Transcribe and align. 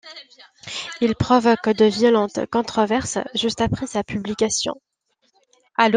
Il 0.99 1.15
provoque 1.15 1.69
de 1.69 1.85
violentes 1.85 2.47
controverses 2.51 3.19
juste 3.35 3.61
après 3.61 3.85
sa 3.85 4.03
publication. 4.03 4.81